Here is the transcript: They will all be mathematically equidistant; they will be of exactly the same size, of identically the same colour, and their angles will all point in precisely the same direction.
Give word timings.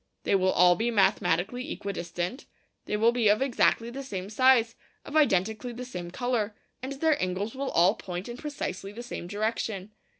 They 0.23 0.33
will 0.33 0.49
all 0.51 0.75
be 0.75 0.89
mathematically 0.89 1.71
equidistant; 1.71 2.47
they 2.85 2.97
will 2.97 3.11
be 3.11 3.27
of 3.27 3.39
exactly 3.39 3.91
the 3.91 4.01
same 4.01 4.31
size, 4.31 4.73
of 5.05 5.15
identically 5.15 5.73
the 5.73 5.85
same 5.85 6.09
colour, 6.09 6.55
and 6.81 6.93
their 6.93 7.21
angles 7.21 7.53
will 7.53 7.69
all 7.69 7.93
point 7.93 8.27
in 8.27 8.35
precisely 8.37 8.91
the 8.91 9.03
same 9.03 9.27
direction. 9.27 9.91